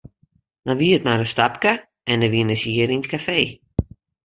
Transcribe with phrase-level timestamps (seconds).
[0.65, 1.71] Dan wie it mar in stapke
[2.11, 3.49] en dan wienen se hjir yn it kafee.